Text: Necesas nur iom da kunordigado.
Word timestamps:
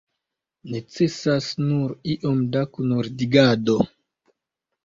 Necesas 0.75 1.49
nur 1.67 1.93
iom 2.15 2.41
da 2.57 2.65
kunordigado. 2.79 3.77